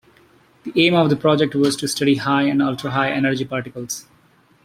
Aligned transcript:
The 0.63 0.71
aim 0.83 0.95
of 0.95 1.11
the 1.11 1.15
project 1.15 1.53
was 1.53 1.75
to 1.75 1.87
study 1.87 2.15
high 2.15 2.41
and 2.45 2.59
ultra-high 2.59 3.11
energy 3.11 3.45
particles. 3.45 4.07